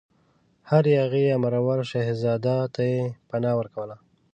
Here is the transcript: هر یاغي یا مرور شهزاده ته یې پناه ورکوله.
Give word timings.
هر 0.69 0.83
یاغي 0.97 1.21
یا 1.29 1.37
مرور 1.43 1.79
شهزاده 1.91 2.55
ته 2.73 2.81
یې 2.91 2.99
پناه 3.29 3.55
ورکوله. 3.57 3.95